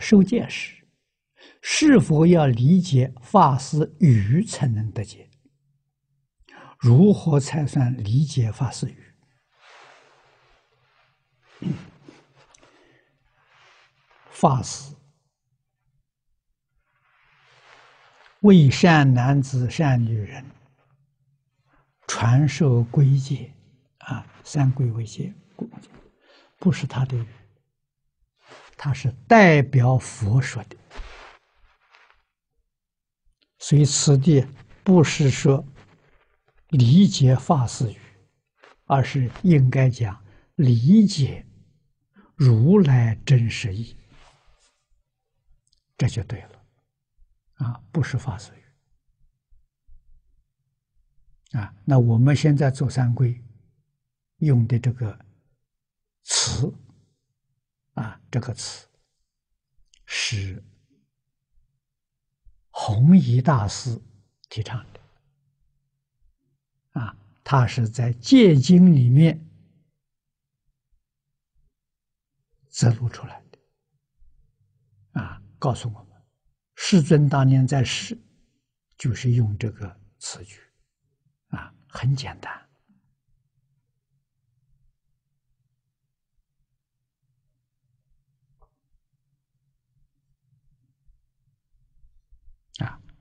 [0.00, 0.84] 受戒时，
[1.60, 5.28] 是否要理解法师语才能得戒？
[6.78, 9.04] 如何才算理解法师语？
[14.30, 14.94] 法师
[18.40, 20.42] 为善男子、善女人
[22.08, 23.52] 传授规戒
[23.98, 25.34] 啊，三皈为戒，
[26.58, 27.22] 不是他的。
[28.82, 30.76] 他是代表佛说的，
[33.58, 34.46] 所以此地
[34.82, 35.62] 不是说
[36.70, 38.00] 理解法师语，
[38.86, 40.24] 而是应该讲
[40.54, 41.44] 理解
[42.34, 43.94] 如来真实意，
[45.98, 46.64] 这就对了，
[47.56, 48.50] 啊，不是法师
[51.52, 53.38] 语，啊，那我们现在做三规
[54.38, 55.18] 用的这个
[56.22, 56.72] 词。
[57.94, 58.88] 啊，这个词
[60.06, 60.62] 是
[62.70, 64.00] 弘一大师
[64.48, 65.00] 提倡的。
[67.00, 69.46] 啊，他是在《戒经》里面
[72.70, 73.58] 摘录出来的。
[75.20, 76.22] 啊，告诉我们，
[76.76, 78.16] 世尊当年在世
[78.96, 80.60] 就是用这个词句，
[81.48, 82.69] 啊，很简单。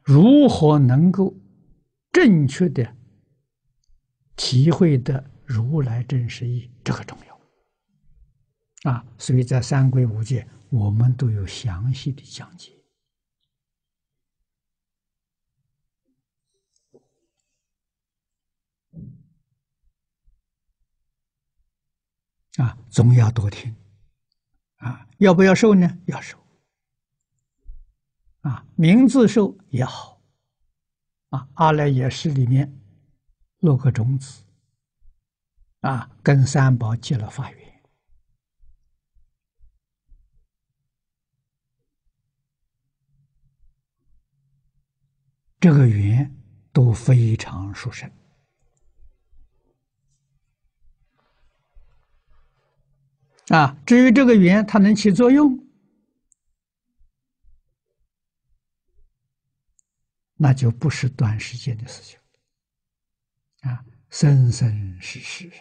[0.10, 1.36] 如何能够
[2.12, 2.96] 正确的
[4.36, 9.06] 体会的如来真实义，这个重要啊！
[9.20, 12.72] 所以在三皈五戒，我们都有详细的讲解
[22.58, 23.76] 啊，总要多听
[24.78, 25.08] 啊！
[25.20, 26.00] 要不要受呢？
[26.08, 26.39] 要受。
[28.42, 30.22] 啊，名字受也好，
[31.30, 32.74] 啊，阿赖耶识里面
[33.60, 34.44] 落个种子，
[35.82, 37.84] 啊，跟三宝结了法缘，
[45.60, 46.34] 这个缘
[46.72, 48.10] 都非常殊胜，
[53.50, 55.69] 啊，至于这个缘它能起作用。
[60.42, 62.18] 那就不是短时间的事情，
[63.70, 65.52] 啊，生生世世，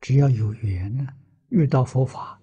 [0.00, 1.06] 只要有缘呢，
[1.50, 2.40] 遇到佛法，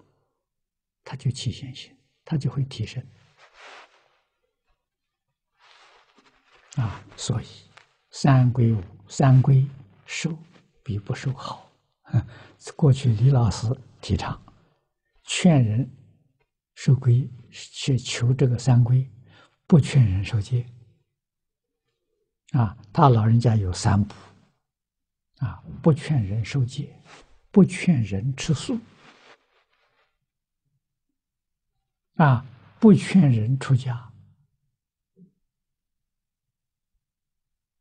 [1.02, 1.92] 他就起现行，
[2.24, 3.04] 他就会提升，
[6.76, 7.46] 啊，所以
[8.12, 9.66] 三归五三归
[10.06, 10.38] 受
[10.84, 11.68] 比不受好。
[12.76, 13.66] 过去李老师
[14.00, 14.40] 提倡
[15.24, 15.90] 劝人
[16.76, 19.08] 受皈，去求这个三皈，
[19.66, 20.64] 不劝人受戒。
[22.52, 24.14] 啊，他老人家有三不，
[25.44, 26.98] 啊，不劝人受戒，
[27.50, 28.78] 不劝人吃素，
[32.14, 32.46] 啊，
[32.80, 34.10] 不劝人出家，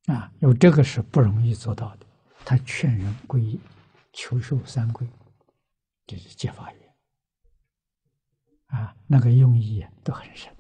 [0.07, 2.05] 啊，有这个是不容易做到的。
[2.43, 3.59] 他劝人皈依，
[4.11, 5.07] 求受三皈，
[6.05, 6.95] 这是戒法缘，
[8.67, 10.53] 啊，那个用意都很深，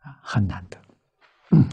[0.00, 0.78] 啊，很难得。
[1.50, 1.66] 嗯